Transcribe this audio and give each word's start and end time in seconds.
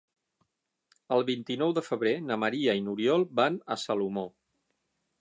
El 1.17 1.21
vint-i-nou 1.27 1.75
de 1.79 1.85
febrer 1.89 2.15
na 2.31 2.39
Maria 2.47 2.77
i 2.81 2.83
n'Oriol 2.89 3.29
van 3.41 3.63
a 3.77 3.81
Salomó. 3.87 4.29